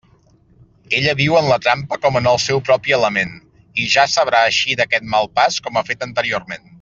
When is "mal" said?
5.13-5.33